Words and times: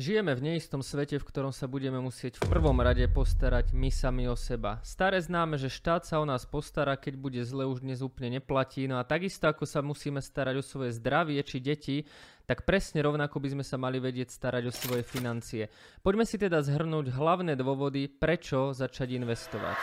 Žijeme 0.00 0.32
v 0.32 0.40
neistom 0.48 0.80
svete, 0.80 1.20
v 1.20 1.28
ktorom 1.28 1.52
sa 1.52 1.68
budeme 1.68 2.00
musieť 2.00 2.40
v 2.40 2.48
prvom 2.48 2.80
rade 2.80 3.04
postarať 3.12 3.76
my 3.76 3.92
sami 3.92 4.24
o 4.24 4.32
seba. 4.32 4.80
Staré 4.80 5.20
známe, 5.20 5.60
že 5.60 5.68
štát 5.68 6.08
sa 6.08 6.16
o 6.16 6.24
nás 6.24 6.48
postará, 6.48 6.96
keď 6.96 7.20
bude 7.20 7.44
zle, 7.44 7.68
už 7.68 7.84
dnes 7.84 8.00
úplne 8.00 8.40
neplatí. 8.40 8.88
No 8.88 8.96
a 8.96 9.04
takisto 9.04 9.52
ako 9.52 9.68
sa 9.68 9.84
musíme 9.84 10.24
starať 10.24 10.56
o 10.56 10.64
svoje 10.64 10.96
zdravie 10.96 11.36
či 11.44 11.60
deti, 11.60 12.08
tak 12.48 12.64
presne 12.64 13.04
rovnako 13.04 13.44
by 13.44 13.60
sme 13.60 13.64
sa 13.68 13.76
mali 13.76 14.00
vedieť 14.00 14.32
starať 14.32 14.62
o 14.64 14.72
svoje 14.72 15.04
financie. 15.04 15.68
Poďme 16.00 16.24
si 16.24 16.40
teda 16.40 16.64
zhrnúť 16.64 17.12
hlavné 17.12 17.52
dôvody, 17.60 18.08
prečo 18.08 18.72
začať 18.72 19.20
investovať. 19.20 19.76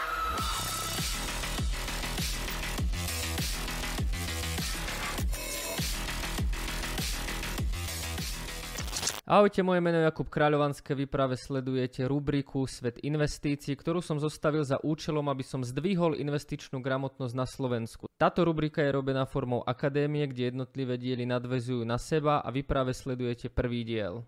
Ahojte, 9.28 9.60
moje 9.60 9.84
meno 9.84 10.00
je 10.00 10.08
Jakub 10.08 10.32
Kráľovanské, 10.32 10.96
vy 10.96 11.04
práve 11.04 11.36
sledujete 11.36 12.08
rubriku 12.08 12.64
Svet 12.64 12.96
investícií, 13.04 13.76
ktorú 13.76 14.00
som 14.00 14.24
zostavil 14.24 14.64
za 14.64 14.80
účelom, 14.80 15.28
aby 15.28 15.44
som 15.44 15.68
zdvihol 15.68 16.16
investičnú 16.16 16.80
gramotnosť 16.80 17.36
na 17.36 17.44
Slovensku. 17.44 18.08
Táto 18.16 18.48
rubrika 18.48 18.80
je 18.80 18.96
robená 18.96 19.28
formou 19.28 19.68
akadémie, 19.68 20.24
kde 20.32 20.56
jednotlivé 20.56 20.96
diely 20.96 21.28
nadvezujú 21.28 21.84
na 21.84 22.00
seba 22.00 22.40
a 22.40 22.48
vy 22.56 22.64
práve 22.64 22.96
sledujete 22.96 23.52
prvý 23.52 23.84
diel. 23.84 24.24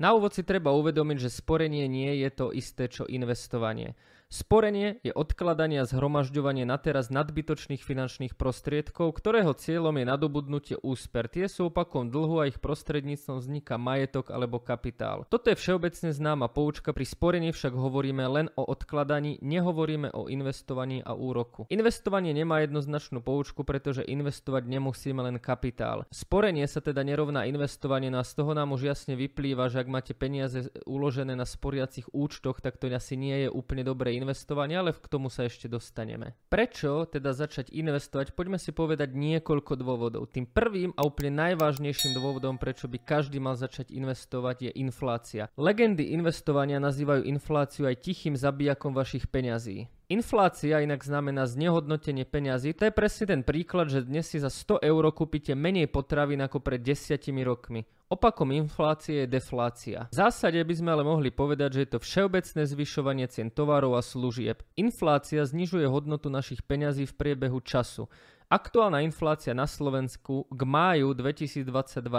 Na 0.00 0.16
úvod 0.16 0.32
si 0.32 0.40
treba 0.40 0.72
uvedomiť, 0.72 1.28
že 1.28 1.36
sporenie 1.36 1.84
nie 1.84 2.24
je 2.24 2.32
to 2.32 2.56
isté, 2.56 2.88
čo 2.88 3.04
investovanie. 3.12 3.92
Sporenie 4.30 5.02
je 5.02 5.10
odkladanie 5.10 5.82
a 5.82 5.90
zhromažďovanie 5.90 6.62
na 6.62 6.78
teraz 6.78 7.10
nadbytočných 7.10 7.82
finančných 7.82 8.38
prostriedkov, 8.38 9.18
ktorého 9.18 9.50
cieľom 9.58 9.90
je 9.98 10.06
nadobudnutie 10.06 10.76
úsper. 10.86 11.26
Tie 11.26 11.50
sú 11.50 11.66
opakom 11.66 12.06
dlhu 12.14 12.38
a 12.38 12.46
ich 12.46 12.62
prostredníctvom 12.62 13.42
vzniká 13.42 13.74
majetok 13.74 14.30
alebo 14.30 14.62
kapitál. 14.62 15.26
Toto 15.26 15.50
je 15.50 15.58
všeobecne 15.58 16.14
známa 16.14 16.46
poučka, 16.46 16.94
pri 16.94 17.10
sporení 17.10 17.50
však 17.50 17.74
hovoríme 17.74 18.22
len 18.30 18.46
o 18.54 18.70
odkladaní, 18.70 19.42
nehovoríme 19.42 20.14
o 20.14 20.30
investovaní 20.30 21.02
a 21.02 21.10
úroku. 21.10 21.66
Investovanie 21.66 22.30
nemá 22.30 22.62
jednoznačnú 22.62 23.26
poučku, 23.26 23.66
pretože 23.66 24.06
investovať 24.06 24.62
nemusíme 24.62 25.26
len 25.26 25.42
kapitál. 25.42 26.06
Sporenie 26.14 26.70
sa 26.70 26.78
teda 26.78 27.02
nerovná 27.02 27.50
investovanie, 27.50 28.14
no 28.14 28.22
a 28.22 28.28
z 28.30 28.38
toho 28.38 28.54
nám 28.54 28.78
už 28.78 28.94
jasne 28.94 29.18
vyplýva, 29.18 29.66
že 29.74 29.82
ak 29.82 29.90
máte 29.90 30.14
peniaze 30.14 30.70
uložené 30.86 31.34
na 31.34 31.42
sporiacich 31.42 32.06
účtoch, 32.14 32.62
tak 32.62 32.78
to 32.78 32.86
asi 32.94 33.18
nie 33.18 33.34
je 33.34 33.48
úplne 33.50 33.82
dobré 33.82 34.19
investovania, 34.20 34.84
ale 34.84 34.92
k 34.92 35.08
tomu 35.08 35.32
sa 35.32 35.48
ešte 35.48 35.66
dostaneme. 35.66 36.36
Prečo 36.52 37.08
teda 37.08 37.32
začať 37.32 37.72
investovať? 37.72 38.36
Poďme 38.36 38.60
si 38.60 38.70
povedať 38.70 39.16
niekoľko 39.16 39.72
dôvodov. 39.80 40.28
Tým 40.28 40.44
prvým 40.44 40.92
a 40.94 41.08
úplne 41.08 41.32
najvážnejším 41.48 42.12
dôvodom, 42.12 42.60
prečo 42.60 42.84
by 42.86 43.00
každý 43.00 43.40
mal 43.40 43.56
začať 43.56 43.88
investovať, 43.90 44.68
je 44.68 44.70
inflácia. 44.76 45.48
Legendy 45.56 46.12
investovania 46.12 46.76
nazývajú 46.76 47.24
infláciu 47.24 47.88
aj 47.88 48.04
tichým 48.04 48.36
zabijakom 48.36 48.92
vašich 48.92 49.26
peňazí. 49.26 49.88
Inflácia 50.10 50.82
inak 50.82 51.06
znamená 51.06 51.46
znehodnotenie 51.46 52.26
peňazí. 52.26 52.74
To 52.74 52.82
je 52.82 52.90
presne 52.90 53.30
ten 53.30 53.42
príklad, 53.46 53.94
že 53.94 54.02
dnes 54.02 54.26
si 54.26 54.42
za 54.42 54.50
100 54.50 54.82
eur 54.82 55.06
kúpite 55.14 55.54
menej 55.54 55.86
potravín 55.86 56.42
ako 56.42 56.58
pred 56.58 56.82
desiatimi 56.82 57.46
rokmi. 57.46 57.86
Opakom 58.10 58.50
inflácie 58.50 59.22
je 59.22 59.30
deflácia. 59.30 60.10
V 60.10 60.18
zásade 60.18 60.58
by 60.66 60.74
sme 60.74 60.90
ale 60.90 61.06
mohli 61.06 61.30
povedať, 61.30 61.78
že 61.78 61.80
je 61.86 61.90
to 61.94 62.02
všeobecné 62.02 62.62
zvyšovanie 62.66 63.30
cien 63.30 63.54
tovarov 63.54 63.94
a 63.94 64.02
služieb. 64.02 64.66
Inflácia 64.74 65.46
znižuje 65.46 65.86
hodnotu 65.86 66.26
našich 66.26 66.66
peňazí 66.66 67.06
v 67.06 67.14
priebehu 67.14 67.62
času. 67.62 68.10
Aktuálna 68.50 69.06
inflácia 69.06 69.54
na 69.54 69.62
Slovensku 69.62 70.50
k 70.50 70.60
máju 70.66 71.14
2022 71.14 71.70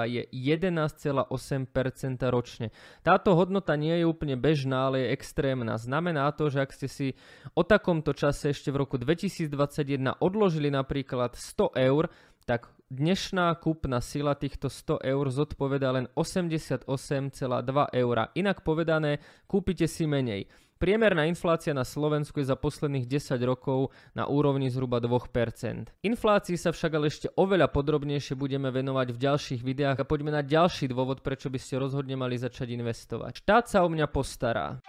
je 0.07 0.23
11,8% 0.31 1.27
ročne. 2.31 2.71
Táto 3.03 3.35
hodnota 3.35 3.75
nie 3.75 3.99
je 3.99 4.07
úplne 4.07 4.39
bežná, 4.39 4.87
ale 4.87 5.03
je 5.03 5.11
extrémna. 5.11 5.75
Znamená 5.75 6.31
to, 6.31 6.47
že 6.47 6.63
ak 6.63 6.71
ste 6.71 6.87
si 6.87 7.07
o 7.51 7.67
takomto 7.67 8.15
čase 8.15 8.55
ešte 8.55 8.71
v 8.71 8.79
roku 8.79 8.95
2021 8.95 10.23
odložili 10.23 10.71
napríklad 10.71 11.35
100 11.35 11.75
eur, 11.75 12.07
tak 12.47 12.71
dnešná 12.91 13.55
kúpna 13.55 14.03
sila 14.03 14.35
týchto 14.35 14.67
100 14.67 14.99
eur 15.07 15.25
zodpoveda 15.31 15.95
len 15.95 16.05
88,2 16.19 16.83
eur. 17.95 18.17
Inak 18.35 18.67
povedané, 18.67 19.23
kúpite 19.47 19.87
si 19.87 20.03
menej. 20.03 20.51
Priemerná 20.81 21.29
inflácia 21.29 21.77
na 21.77 21.85
Slovensku 21.85 22.41
je 22.41 22.49
za 22.49 22.57
posledných 22.57 23.05
10 23.05 23.37
rokov 23.45 23.93
na 24.17 24.25
úrovni 24.25 24.65
zhruba 24.73 24.97
2%. 24.97 25.93
Inflácii 26.01 26.57
sa 26.57 26.73
však 26.73 26.91
ale 26.97 27.13
ešte 27.13 27.29
oveľa 27.37 27.69
podrobnejšie 27.69 28.33
budeme 28.33 28.73
venovať 28.73 29.13
v 29.13 29.21
ďalších 29.21 29.61
videách 29.61 30.01
a 30.01 30.09
poďme 30.09 30.33
na 30.33 30.41
ďalší 30.41 30.89
dôvod, 30.89 31.21
prečo 31.21 31.53
by 31.53 31.61
ste 31.61 31.77
rozhodne 31.77 32.17
mali 32.17 32.33
začať 32.41 32.73
investovať. 32.73 33.45
Štát 33.45 33.69
sa 33.69 33.85
o 33.85 33.93
mňa 33.93 34.09
postará. 34.09 34.81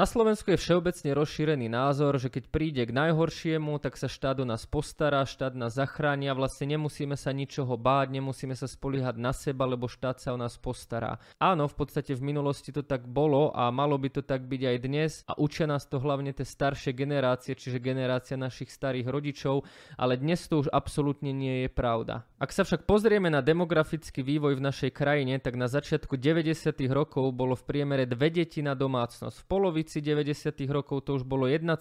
Na 0.00 0.08
Slovensku 0.08 0.48
je 0.48 0.56
všeobecne 0.56 1.12
rozšírený 1.12 1.68
názor, 1.68 2.16
že 2.16 2.32
keď 2.32 2.48
príde 2.48 2.88
k 2.88 2.96
najhoršiemu, 2.96 3.76
tak 3.84 4.00
sa 4.00 4.08
štát 4.08 4.40
o 4.40 4.48
nás 4.48 4.64
postará, 4.64 5.28
štát 5.28 5.52
nás 5.52 5.76
zachráni 5.76 6.32
a 6.32 6.32
vlastne 6.32 6.72
nemusíme 6.72 7.20
sa 7.20 7.36
ničoho 7.36 7.76
báť, 7.76 8.16
nemusíme 8.16 8.56
sa 8.56 8.64
spoliehať 8.64 9.20
na 9.20 9.36
seba, 9.36 9.68
lebo 9.68 9.92
štát 9.92 10.16
sa 10.16 10.32
o 10.32 10.40
nás 10.40 10.56
postará. 10.56 11.20
Áno, 11.36 11.68
v 11.68 11.76
podstate 11.76 12.16
v 12.16 12.24
minulosti 12.32 12.72
to 12.72 12.80
tak 12.80 13.04
bolo 13.04 13.52
a 13.52 13.68
malo 13.68 14.00
by 14.00 14.08
to 14.08 14.24
tak 14.24 14.48
byť 14.48 14.62
aj 14.72 14.76
dnes 14.80 15.12
a 15.28 15.36
učia 15.36 15.68
nás 15.68 15.84
to 15.84 16.00
hlavne 16.00 16.32
tie 16.32 16.48
staršie 16.48 16.96
generácie, 16.96 17.52
čiže 17.52 17.76
generácia 17.76 18.40
našich 18.40 18.72
starých 18.72 19.04
rodičov, 19.04 19.68
ale 20.00 20.16
dnes 20.16 20.48
to 20.48 20.64
už 20.64 20.72
absolútne 20.72 21.28
nie 21.28 21.68
je 21.68 21.68
pravda. 21.68 22.24
Ak 22.40 22.56
sa 22.56 22.64
však 22.64 22.88
pozrieme 22.88 23.28
na 23.28 23.44
demografický 23.44 24.24
vývoj 24.24 24.56
v 24.56 24.64
našej 24.64 24.96
krajine, 24.96 25.36
tak 25.44 25.60
na 25.60 25.68
začiatku 25.68 26.16
90. 26.16 26.56
rokov 26.88 27.36
bolo 27.36 27.52
v 27.52 27.68
priemere 27.68 28.08
dve 28.08 28.32
deti 28.32 28.64
na 28.64 28.72
domácnosť. 28.72 29.44
V 29.44 29.44
polovici 29.44 29.89
polovici 29.90 30.06
90. 30.06 30.70
rokov 30.70 31.02
to 31.02 31.18
už 31.18 31.26
bolo 31.26 31.50
1,8 31.50 31.74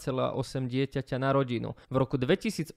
dieťaťa 0.66 1.18
na 1.22 1.30
rodinu. 1.30 1.78
V 1.94 1.96
roku 2.02 2.18
2018 2.18 2.74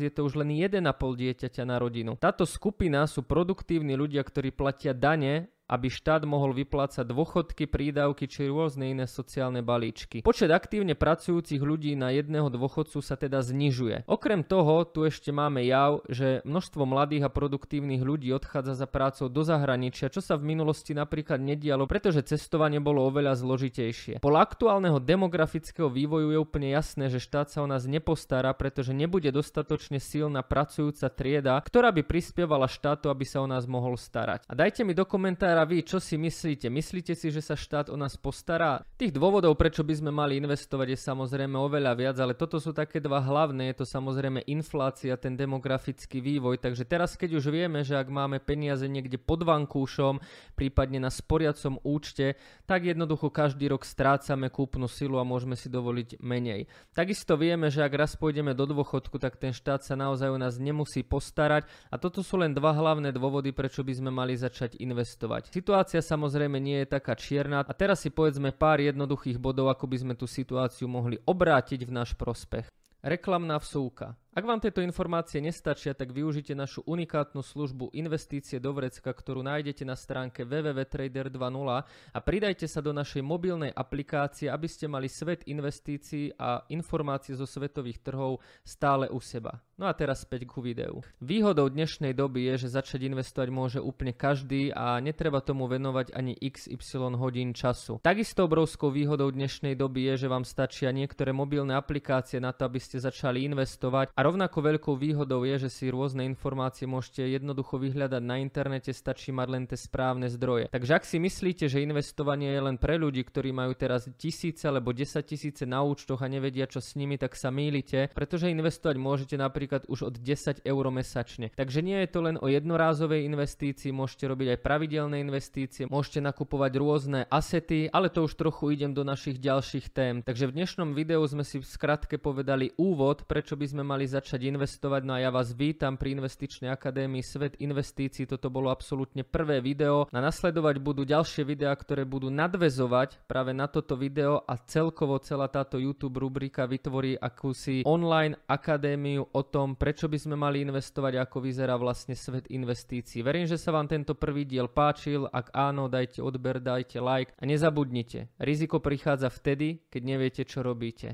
je 0.00 0.10
to 0.10 0.24
už 0.24 0.40
len 0.40 0.56
1,5 0.56 0.80
dieťaťa 0.96 1.62
na 1.68 1.76
rodinu. 1.76 2.16
Táto 2.16 2.48
skupina 2.48 3.04
sú 3.04 3.20
produktívni 3.20 3.92
ľudia, 3.92 4.24
ktorí 4.24 4.56
platia 4.56 4.96
dane 4.96 5.52
aby 5.70 5.86
štát 5.86 6.26
mohol 6.26 6.50
vyplácať 6.50 7.06
dôchodky, 7.06 7.70
prídavky 7.70 8.26
či 8.26 8.50
rôzne 8.50 8.90
iné 8.90 9.06
sociálne 9.06 9.62
balíčky. 9.62 10.26
Počet 10.26 10.50
aktívne 10.50 10.98
pracujúcich 10.98 11.62
ľudí 11.62 11.94
na 11.94 12.10
jedného 12.10 12.50
dôchodcu 12.50 12.98
sa 12.98 13.14
teda 13.14 13.38
znižuje. 13.38 14.10
Okrem 14.10 14.42
toho 14.42 14.82
tu 14.82 15.06
ešte 15.06 15.30
máme 15.30 15.62
jav, 15.62 16.02
že 16.10 16.42
množstvo 16.42 16.82
mladých 16.82 17.30
a 17.30 17.30
produktívnych 17.30 18.02
ľudí 18.02 18.34
odchádza 18.34 18.74
za 18.74 18.90
prácou 18.90 19.30
do 19.30 19.46
zahraničia, 19.46 20.10
čo 20.10 20.18
sa 20.18 20.34
v 20.34 20.50
minulosti 20.50 20.90
napríklad 20.90 21.38
nedialo, 21.38 21.86
pretože 21.86 22.26
cestovanie 22.26 22.82
bolo 22.82 23.06
oveľa 23.06 23.38
zložitejšie. 23.38 24.18
Podľa 24.18 24.40
aktuálneho 24.42 24.98
demografického 24.98 25.86
vývoju 25.86 26.34
je 26.34 26.38
úplne 26.42 26.74
jasné, 26.74 27.06
že 27.06 27.22
štát 27.22 27.46
sa 27.54 27.62
o 27.62 27.70
nás 27.70 27.86
nepostará, 27.86 28.50
pretože 28.58 28.90
nebude 28.90 29.30
dostatočne 29.30 30.02
silná 30.02 30.42
pracujúca 30.42 31.06
trieda, 31.06 31.54
ktorá 31.62 31.94
by 31.94 32.02
prispievala 32.02 32.66
štátu, 32.66 33.06
aby 33.06 33.22
sa 33.22 33.38
o 33.44 33.46
nás 33.46 33.70
mohol 33.70 33.94
starať. 33.94 34.48
A 34.50 34.58
dajte 34.58 34.82
mi 34.82 34.96
do 34.96 35.06
komentára 35.06 35.59
teda 35.60 35.76
vy, 35.76 35.84
čo 35.84 36.00
si 36.00 36.16
myslíte? 36.16 36.72
Myslíte 36.72 37.12
si, 37.12 37.28
že 37.28 37.44
sa 37.44 37.52
štát 37.52 37.92
o 37.92 37.96
nás 38.00 38.16
postará? 38.16 38.80
Tých 38.96 39.12
dôvodov, 39.12 39.60
prečo 39.60 39.84
by 39.84 39.92
sme 39.92 40.08
mali 40.08 40.40
investovať, 40.40 40.96
je 40.96 41.04
samozrejme 41.04 41.52
oveľa 41.52 41.92
viac, 42.00 42.16
ale 42.16 42.32
toto 42.32 42.56
sú 42.56 42.72
také 42.72 42.96
dva 42.96 43.20
hlavné. 43.20 43.68
Je 43.68 43.84
to 43.84 43.84
samozrejme 43.84 44.40
inflácia, 44.48 45.20
ten 45.20 45.36
demografický 45.36 46.24
vývoj. 46.24 46.64
Takže 46.64 46.88
teraz, 46.88 47.12
keď 47.12 47.36
už 47.36 47.52
vieme, 47.52 47.84
že 47.84 47.92
ak 48.00 48.08
máme 48.08 48.40
peniaze 48.40 48.88
niekde 48.88 49.20
pod 49.20 49.44
vankúšom, 49.44 50.24
prípadne 50.56 50.96
na 50.96 51.12
sporiacom 51.12 51.76
účte, 51.84 52.40
tak 52.64 52.88
jednoducho 52.88 53.28
každý 53.28 53.68
rok 53.68 53.84
strácame 53.84 54.48
kúpnu 54.48 54.88
silu 54.88 55.20
a 55.20 55.28
môžeme 55.28 55.60
si 55.60 55.68
dovoliť 55.68 56.24
menej. 56.24 56.72
Takisto 56.96 57.36
vieme, 57.36 57.68
že 57.68 57.84
ak 57.84 57.92
raz 58.00 58.16
pôjdeme 58.16 58.56
do 58.56 58.64
dôchodku, 58.64 59.20
tak 59.20 59.36
ten 59.36 59.52
štát 59.52 59.84
sa 59.84 59.92
naozaj 59.92 60.32
o 60.32 60.40
nás 60.40 60.56
nemusí 60.56 61.04
postarať 61.04 61.68
a 61.92 62.00
toto 62.00 62.24
sú 62.24 62.40
len 62.40 62.56
dva 62.56 62.72
hlavné 62.72 63.12
dôvody, 63.12 63.52
prečo 63.52 63.84
by 63.84 63.92
sme 63.92 64.08
mali 64.08 64.40
začať 64.40 64.80
investovať. 64.80 65.49
Situácia 65.50 65.98
samozrejme 65.98 66.62
nie 66.62 66.86
je 66.86 66.94
taká 66.94 67.18
čierna 67.18 67.66
a 67.66 67.72
teraz 67.74 68.06
si 68.06 68.10
povedzme 68.14 68.54
pár 68.54 68.78
jednoduchých 68.78 69.34
bodov, 69.42 69.66
ako 69.74 69.90
by 69.90 69.96
sme 69.98 70.14
tú 70.14 70.30
situáciu 70.30 70.86
mohli 70.86 71.18
obrátiť 71.26 71.82
v 71.82 71.90
náš 71.90 72.14
prospech. 72.14 72.70
Reklamná 73.02 73.58
vsúka. 73.58 74.14
Ak 74.30 74.46
vám 74.46 74.62
tieto 74.62 74.78
informácie 74.78 75.42
nestačia, 75.42 75.90
tak 75.90 76.14
využite 76.14 76.54
našu 76.54 76.86
unikátnu 76.86 77.42
službu 77.42 77.90
Investície 77.98 78.62
do 78.62 78.70
vrecka, 78.70 79.10
ktorú 79.10 79.42
nájdete 79.42 79.82
na 79.82 79.98
stránke 79.98 80.46
www.trader 80.46 81.34
2.0 81.34 81.82
a 82.14 82.18
pridajte 82.22 82.70
sa 82.70 82.78
do 82.78 82.94
našej 82.94 83.26
mobilnej 83.26 83.74
aplikácie, 83.74 84.46
aby 84.46 84.70
ste 84.70 84.86
mali 84.86 85.10
svet 85.10 85.42
investícií 85.50 86.38
a 86.38 86.62
informácie 86.70 87.34
zo 87.34 87.42
svetových 87.42 88.06
trhov 88.06 88.38
stále 88.62 89.10
u 89.10 89.18
seba. 89.18 89.58
No 89.74 89.90
a 89.90 89.96
teraz 89.98 90.22
späť 90.22 90.46
ku 90.46 90.62
videu. 90.62 91.02
Výhodou 91.18 91.66
dnešnej 91.66 92.14
doby 92.14 92.54
je, 92.54 92.68
že 92.68 92.78
začať 92.78 93.10
investovať 93.10 93.48
môže 93.50 93.78
úplne 93.82 94.14
každý 94.14 94.70
a 94.70 95.02
netreba 95.02 95.42
tomu 95.42 95.66
venovať 95.66 96.14
ani 96.14 96.38
XY 96.38 97.18
hodín 97.18 97.50
času. 97.50 97.98
Takisto 97.98 98.46
obrovskou 98.46 98.94
výhodou 98.94 99.32
dnešnej 99.34 99.74
doby 99.74 100.14
je, 100.14 100.22
že 100.22 100.28
vám 100.30 100.46
stačia 100.46 100.94
niektoré 100.94 101.34
mobilné 101.34 101.74
aplikácie 101.74 102.38
na 102.38 102.54
to, 102.54 102.68
aby 102.68 102.78
ste 102.78 103.02
začali 103.02 103.42
investovať 103.48 104.19
A 104.20 104.28
rovnako 104.28 104.60
veľkou 104.60 105.00
výhodou 105.00 105.48
je, 105.48 105.64
že 105.64 105.72
si 105.72 105.88
rôzne 105.88 106.28
informácie 106.28 106.84
môžete 106.84 107.24
jednoducho 107.24 107.80
vyhľadať 107.80 108.20
na 108.20 108.36
internete, 108.36 108.92
stačí 108.92 109.32
mať 109.32 109.48
len 109.48 109.64
tie 109.64 109.80
správne 109.80 110.28
zdroje. 110.28 110.68
Takže 110.68 110.92
ak 110.92 111.08
si 111.08 111.16
myslíte, 111.16 111.72
že 111.72 111.80
investovanie 111.80 112.52
je 112.52 112.60
len 112.60 112.76
pre 112.76 113.00
ľudí, 113.00 113.24
ktorí 113.24 113.48
majú 113.48 113.72
teraz 113.72 114.12
tisíce 114.20 114.68
alebo 114.68 114.92
10 114.92 115.24
tisíce 115.24 115.64
na 115.64 115.80
účtoch 115.80 116.20
a 116.20 116.28
nevedia 116.28 116.68
čo 116.68 116.84
s 116.84 117.00
nimi, 117.00 117.16
tak 117.16 117.32
sa 117.32 117.48
mýlite, 117.48 118.12
pretože 118.12 118.52
investovať 118.52 119.00
môžete 119.00 119.40
napríklad 119.40 119.88
už 119.88 120.12
od 120.12 120.14
10 120.20 120.68
eur 120.68 120.84
mesačne. 120.92 121.48
Takže 121.56 121.80
nie 121.80 122.04
je 122.04 122.12
to 122.12 122.20
len 122.20 122.36
o 122.36 122.52
jednorázovej 122.52 123.24
investícii, 123.24 123.88
môžete 123.88 124.28
robiť 124.28 124.52
aj 124.52 124.58
pravidelné 124.60 125.24
investície, 125.24 125.88
môžete 125.88 126.20
nakupovať 126.20 126.72
rôzne 126.76 127.20
asety, 127.32 127.88
ale 127.88 128.12
to 128.12 128.28
už 128.28 128.36
trochu 128.36 128.76
idem 128.76 128.92
do 128.92 129.00
našich 129.00 129.40
ďalších 129.40 129.88
tém. 129.96 130.20
Takže 130.20 130.52
v 130.52 130.60
dnešnom 130.60 130.92
videu 130.92 131.24
sme 131.24 131.40
si 131.40 131.56
v 131.56 131.64
skratke 131.64 132.20
povedali 132.20 132.76
úvod, 132.76 133.24
prečo 133.24 133.56
by 133.56 133.64
sme 133.64 133.80
mali 133.80 134.09
začať 134.10 134.50
investovať. 134.50 135.06
No 135.06 135.14
a 135.14 135.22
ja 135.22 135.30
vás 135.30 135.54
vítam 135.54 135.94
pri 135.94 136.18
Investičnej 136.18 136.74
akadémii 136.74 137.22
Svet 137.22 137.54
investícií. 137.62 138.26
Toto 138.26 138.50
bolo 138.50 138.74
absolútne 138.74 139.22
prvé 139.22 139.62
video. 139.62 140.10
Na 140.10 140.18
nasledovať 140.18 140.82
budú 140.82 141.06
ďalšie 141.06 141.46
videá, 141.46 141.70
ktoré 141.78 142.02
budú 142.02 142.26
nadvezovať 142.28 143.22
práve 143.30 143.54
na 143.54 143.70
toto 143.70 143.94
video 143.94 144.42
a 144.42 144.58
celkovo 144.58 145.22
celá 145.22 145.46
táto 145.46 145.78
YouTube 145.78 146.18
rubrika 146.18 146.66
vytvorí 146.66 147.14
akúsi 147.16 147.86
online 147.86 148.34
akadémiu 148.50 149.30
o 149.30 149.42
tom, 149.46 149.78
prečo 149.78 150.10
by 150.10 150.18
sme 150.18 150.36
mali 150.36 150.66
investovať, 150.66 151.16
ako 151.22 151.38
vyzerá 151.40 151.78
vlastne 151.78 152.18
svet 152.18 152.50
investícií. 152.52 153.24
Verím, 153.24 153.48
že 153.48 153.56
sa 153.56 153.72
vám 153.72 153.88
tento 153.88 154.12
prvý 154.18 154.44
diel 154.44 154.68
páčil. 154.68 155.24
Ak 155.30 155.54
áno, 155.56 155.88
dajte 155.88 156.20
odber, 156.20 156.58
dajte 156.58 157.00
like 157.00 157.32
a 157.38 157.48
nezabudnite. 157.48 158.36
Riziko 158.36 158.82
prichádza 158.82 159.32
vtedy, 159.32 159.88
keď 159.88 160.02
neviete, 160.04 160.42
čo 160.44 160.60
robíte. 160.60 161.08